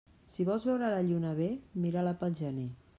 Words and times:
Si 0.35 0.45
vols 0.47 0.65
veure 0.69 0.89
la 0.95 1.03
lluna 1.11 1.35
bé, 1.43 1.49
mira-la 1.87 2.19
pel 2.25 2.39
gener. 2.45 2.71